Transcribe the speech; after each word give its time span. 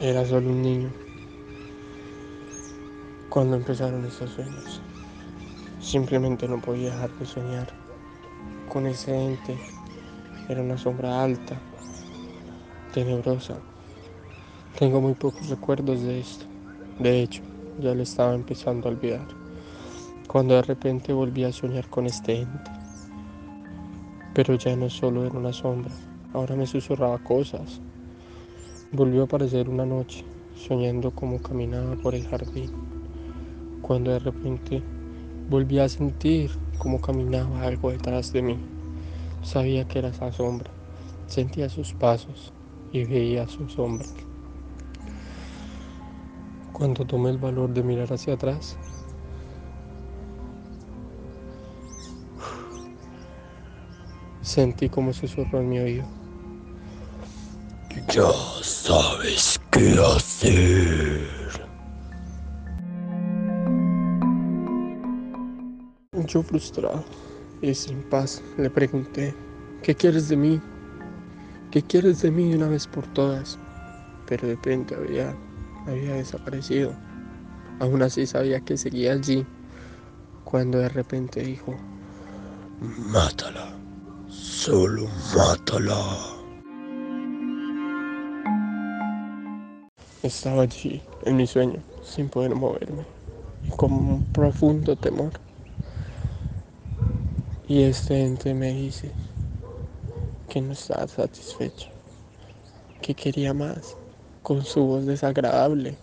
Era 0.00 0.24
solo 0.24 0.48
un 0.48 0.62
niño 0.62 0.92
cuando 3.28 3.56
empezaron 3.56 4.04
estos 4.04 4.30
sueños. 4.30 4.80
Simplemente 5.80 6.46
no 6.46 6.60
podía 6.60 6.92
dejar 6.92 7.10
de 7.18 7.26
soñar 7.26 7.66
con 8.68 8.86
ese 8.86 9.12
ente. 9.12 9.58
Era 10.48 10.62
una 10.62 10.78
sombra 10.78 11.24
alta, 11.24 11.60
tenebrosa. 12.94 13.58
Tengo 14.78 15.00
muy 15.00 15.14
pocos 15.14 15.48
recuerdos 15.48 16.00
de 16.02 16.20
esto. 16.20 16.46
De 17.00 17.20
hecho, 17.20 17.42
ya 17.80 17.92
le 17.92 18.04
estaba 18.04 18.36
empezando 18.36 18.88
a 18.88 18.92
olvidar. 18.92 19.26
Cuando 20.28 20.54
de 20.54 20.62
repente 20.62 21.12
volví 21.12 21.42
a 21.42 21.50
soñar 21.50 21.88
con 21.88 22.06
este 22.06 22.42
ente. 22.42 22.70
Pero 24.32 24.54
ya 24.54 24.76
no 24.76 24.88
solo 24.90 25.26
era 25.26 25.36
una 25.36 25.52
sombra, 25.52 25.90
ahora 26.34 26.54
me 26.54 26.68
susurraba 26.68 27.18
cosas, 27.18 27.80
Volvió 28.90 29.20
a 29.20 29.24
aparecer 29.26 29.68
una 29.68 29.84
noche, 29.84 30.24
soñando 30.56 31.10
como 31.10 31.42
caminaba 31.42 31.94
por 31.96 32.14
el 32.14 32.26
jardín, 32.26 32.70
cuando 33.82 34.12
de 34.12 34.18
repente 34.18 34.82
volví 35.50 35.78
a 35.78 35.90
sentir 35.90 36.50
como 36.78 36.98
caminaba 36.98 37.64
algo 37.64 37.90
detrás 37.90 38.32
de 38.32 38.40
mí. 38.40 38.58
Sabía 39.42 39.86
que 39.86 39.98
era 39.98 40.08
esa 40.08 40.32
sombra, 40.32 40.70
sentía 41.26 41.68
sus 41.68 41.92
pasos 41.92 42.50
y 42.90 43.04
veía 43.04 43.46
su 43.46 43.68
sombra. 43.68 44.06
Cuando 46.72 47.04
tomé 47.04 47.28
el 47.28 47.36
valor 47.36 47.74
de 47.74 47.82
mirar 47.82 48.10
hacia 48.10 48.34
atrás, 48.34 48.78
sentí 54.40 54.88
como 54.88 55.12
susurró 55.12 55.60
en 55.60 55.68
mi 55.68 55.78
oído. 55.78 56.06
Ya 58.10 58.32
sabes 58.62 59.60
qué 59.70 59.94
hacer. 60.00 61.28
Yo 66.26 66.42
frustrado 66.42 67.04
y 67.60 67.74
sin 67.74 68.02
paz 68.04 68.42
le 68.56 68.70
pregunté, 68.70 69.34
¿qué 69.82 69.94
quieres 69.94 70.30
de 70.30 70.36
mí? 70.38 70.58
¿Qué 71.70 71.82
quieres 71.82 72.22
de 72.22 72.30
mí 72.30 72.54
una 72.54 72.68
vez 72.68 72.86
por 72.86 73.06
todas? 73.08 73.58
Pero 74.26 74.48
de 74.48 74.54
repente 74.54 74.94
había, 74.94 75.36
había 75.86 76.14
desaparecido. 76.14 76.94
Aún 77.78 78.02
así 78.02 78.26
sabía 78.26 78.60
que 78.60 78.78
seguía 78.78 79.12
allí 79.12 79.44
cuando 80.44 80.78
de 80.78 80.88
repente 80.88 81.42
dijo, 81.42 81.76
Mátala, 82.80 83.76
solo 84.28 85.08
mátala. 85.36 86.37
Estaba 90.20 90.62
allí, 90.62 91.00
en 91.22 91.36
mi 91.36 91.46
sueño, 91.46 91.80
sin 92.02 92.28
poder 92.28 92.52
moverme, 92.52 93.04
con 93.76 93.92
un 93.92 94.20
profundo 94.32 94.96
temor. 94.96 95.30
Y 97.68 97.82
este 97.82 98.24
ente 98.24 98.52
me 98.52 98.72
dice 98.72 99.12
que 100.48 100.60
no 100.60 100.72
estaba 100.72 101.06
satisfecho, 101.06 101.88
que 103.00 103.14
quería 103.14 103.54
más, 103.54 103.96
con 104.42 104.64
su 104.64 104.82
voz 104.82 105.06
desagradable. 105.06 105.96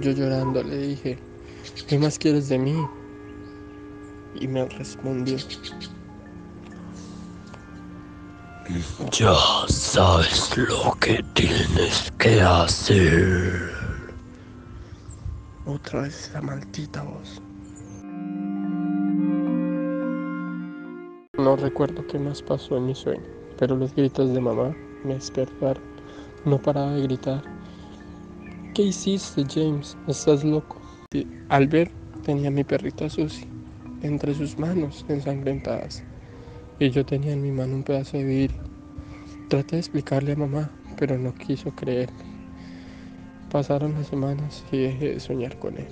Yo 0.00 0.10
llorando 0.10 0.64
le 0.64 0.78
dije, 0.78 1.18
¿qué 1.86 2.00
más 2.00 2.18
quieres 2.18 2.48
de 2.48 2.58
mí? 2.58 2.74
Y 4.40 4.48
me 4.48 4.68
respondió, 4.68 5.36
Ya 9.10 9.34
sabes 9.68 10.56
lo 10.56 10.92
que 11.00 11.24
tienes 11.34 12.12
que 12.18 12.40
hacer. 12.40 13.72
Otra 15.66 16.02
vez 16.02 16.28
esa 16.28 16.40
maldita 16.40 17.02
voz. 17.02 17.42
No 21.36 21.56
recuerdo 21.56 22.06
qué 22.06 22.18
más 22.18 22.42
pasó 22.42 22.76
en 22.76 22.86
mi 22.86 22.94
sueño, 22.94 23.24
pero 23.58 23.74
los 23.76 23.94
gritos 23.94 24.32
de 24.32 24.40
mamá 24.40 24.76
me 25.04 25.14
despertaron. 25.14 25.82
No 26.44 26.58
paraba 26.58 26.92
de 26.92 27.02
gritar. 27.02 27.42
¿Qué 28.74 28.82
hiciste, 28.82 29.44
James? 29.52 29.96
¿Estás 30.06 30.44
loco? 30.44 30.76
Al 31.48 31.66
ver, 31.66 31.90
tenía 32.22 32.50
mi 32.50 32.62
perrita 32.62 33.10
Susie 33.10 33.48
entre 34.02 34.34
sus 34.34 34.58
manos 34.58 35.04
ensangrentadas 35.08 36.04
y 36.80 36.90
yo 36.90 37.04
tenía 37.04 37.34
en 37.34 37.42
mi 37.42 37.52
mano 37.52 37.76
un 37.76 37.82
pedazo 37.82 38.16
de 38.16 38.24
vidrio. 38.24 38.62
Traté 39.48 39.76
de 39.76 39.80
explicarle 39.80 40.32
a 40.32 40.36
mamá, 40.36 40.70
pero 40.96 41.18
no 41.18 41.34
quiso 41.34 41.70
creerme. 41.72 42.24
Pasaron 43.50 43.92
las 43.92 44.06
semanas 44.06 44.64
y 44.72 44.78
dejé 44.78 45.14
de 45.14 45.20
soñar 45.20 45.58
con 45.58 45.76
él, 45.76 45.88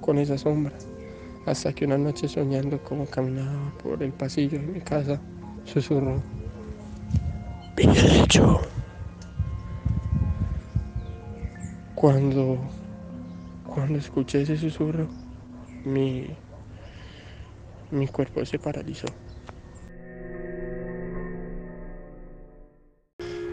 con 0.00 0.16
esa 0.18 0.38
sombra, 0.38 0.72
hasta 1.44 1.72
que 1.72 1.86
una 1.86 1.98
noche 1.98 2.28
soñando 2.28 2.80
como 2.84 3.06
caminaba 3.06 3.72
por 3.82 4.00
el 4.00 4.12
pasillo 4.12 4.60
de 4.60 4.66
mi 4.66 4.80
casa, 4.80 5.20
susurró. 5.64 6.22
Hecho. 7.76 8.60
Cuando, 11.96 12.58
cuando 13.66 13.98
escuché 13.98 14.42
ese 14.42 14.56
susurro, 14.56 15.08
mi, 15.84 16.28
mi 17.90 18.06
cuerpo 18.06 18.44
se 18.44 18.60
paralizó. 18.60 19.08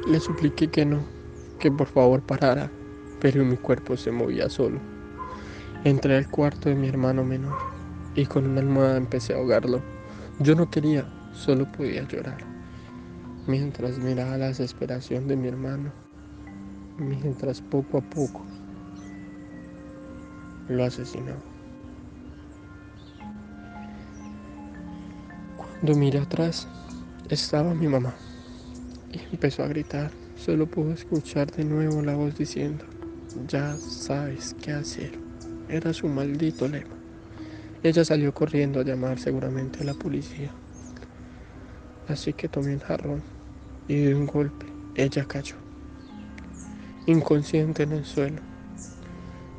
Le 0.05 0.19
supliqué 0.19 0.67
que 0.67 0.85
no, 0.85 0.99
que 1.57 1.71
por 1.71 1.87
favor 1.87 2.21
parara, 2.21 2.69
pero 3.19 3.43
mi 3.43 3.57
cuerpo 3.57 3.97
se 3.97 4.11
movía 4.11 4.49
solo. 4.49 4.79
Entré 5.83 6.15
al 6.15 6.29
cuarto 6.29 6.69
de 6.69 6.75
mi 6.75 6.87
hermano 6.87 7.23
menor 7.23 7.57
y 8.13 8.27
con 8.27 8.45
una 8.45 8.61
almohada 8.61 8.97
empecé 8.97 9.33
a 9.33 9.37
ahogarlo. 9.37 9.81
Yo 10.37 10.53
no 10.53 10.69
quería, 10.69 11.07
solo 11.33 11.71
podía 11.71 12.07
llorar. 12.07 12.37
Mientras 13.47 13.97
miraba 13.97 14.37
la 14.37 14.47
desesperación 14.47 15.27
de 15.27 15.37
mi 15.37 15.47
hermano, 15.47 15.91
mientras 16.99 17.61
poco 17.61 17.97
a 17.97 18.01
poco 18.01 18.45
lo 20.69 20.83
asesinó. 20.83 21.33
Cuando 25.57 25.95
miré 25.95 26.19
atrás, 26.19 26.67
estaba 27.27 27.73
mi 27.73 27.87
mamá 27.87 28.13
y 29.15 29.21
empezó 29.31 29.63
a 29.63 29.67
gritar. 29.67 30.11
Solo 30.35 30.67
pudo 30.67 30.91
escuchar 30.91 31.49
de 31.51 31.63
nuevo 31.63 32.01
la 32.01 32.15
voz 32.15 32.37
diciendo, 32.37 32.85
ya 33.47 33.75
sabes 33.77 34.55
qué 34.61 34.71
hacer. 34.71 35.11
Era 35.69 35.93
su 35.93 36.07
maldito 36.07 36.67
lema. 36.67 36.95
Ella 37.83 38.03
salió 38.03 38.33
corriendo 38.33 38.79
a 38.79 38.83
llamar 38.83 39.19
seguramente 39.19 39.81
a 39.81 39.85
la 39.85 39.93
policía. 39.93 40.51
Así 42.07 42.33
que 42.33 42.49
tomé 42.49 42.73
el 42.73 42.81
jarrón 42.81 43.23
y 43.87 43.95
de 43.95 44.15
un 44.15 44.25
golpe 44.25 44.65
ella 44.95 45.25
cayó. 45.25 45.55
Inconsciente 47.07 47.83
en 47.83 47.93
el 47.93 48.05
suelo, 48.05 48.41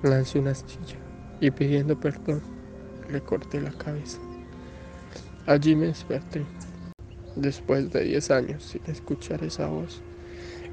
lancé 0.03 0.39
una 0.39 0.51
astilla 0.51 0.97
y 1.41 1.51
pidiendo 1.51 1.99
perdón 1.99 2.43
le 3.11 3.21
corté 3.21 3.61
la 3.61 3.71
cabeza. 3.71 4.19
Allí 5.47 5.77
me 5.77 5.87
desperté 5.87 6.45
después 7.37 7.91
de 7.91 8.05
10 8.05 8.31
años 8.33 8.65
sin 8.65 8.83
escuchar 8.87 9.45
esa 9.45 9.69
voz. 9.69 10.05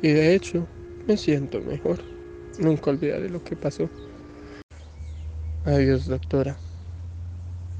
Y 0.01 0.09
de 0.11 0.35
hecho, 0.35 0.69
me 1.05 1.17
siento 1.17 1.61
mejor. 1.61 2.03
Nunca 2.57 2.91
olvidaré 2.91 3.29
lo 3.29 3.43
que 3.43 3.57
pasó. 3.57 3.91
Adiós, 5.65 6.05
doctora. 6.07 6.61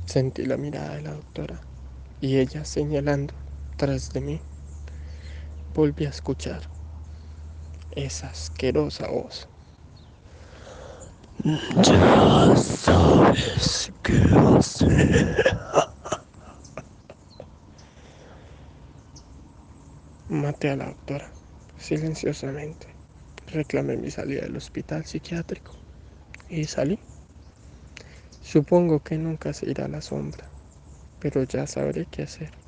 Sentí 0.06 0.46
la 0.46 0.58
mirada 0.58 0.96
de 0.96 1.02
la 1.02 1.14
doctora 1.14 1.62
y 2.20 2.38
ella 2.40 2.66
señalando 2.66 3.36
tras 3.78 4.12
de 4.12 4.22
mí. 4.22 4.42
Volví 5.74 6.06
a 6.06 6.10
escuchar 6.10 6.70
esa 7.92 8.28
asquerosa 8.28 9.08
voz. 9.10 9.50
Ya 11.84 12.56
sabes 12.56 13.92
qué 14.04 14.14
hacer. 14.58 15.53
A 20.62 20.76
la 20.78 20.86
doctora, 20.86 21.34
silenciosamente. 21.78 22.88
Reclamé 23.48 23.98
mi 23.98 24.12
salida 24.12 24.42
del 24.44 24.56
hospital 24.56 25.04
psiquiátrico 25.04 25.76
y 26.48 26.64
salí. 26.66 27.00
Supongo 28.42 29.02
que 29.02 29.18
nunca 29.18 29.52
se 29.52 29.70
irá 29.70 29.86
a 29.86 29.90
la 29.90 30.02
sombra, 30.02 30.50
pero 31.20 31.44
ya 31.44 31.68
sabré 31.68 32.06
qué 32.10 32.24
hacer. 32.24 32.63